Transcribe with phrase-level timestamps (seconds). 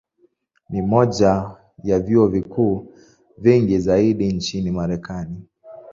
[0.69, 2.91] Ni moja ya vyuo vikuu
[3.37, 5.47] vingi zaidi nchini Marekani.